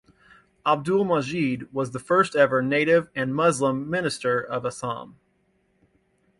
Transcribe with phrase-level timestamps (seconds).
[0.65, 5.19] Abdul Majid was the first ever native and Muslim Minister of Assam.